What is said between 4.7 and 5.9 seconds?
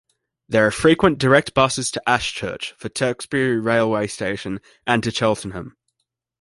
and to Cheltenham.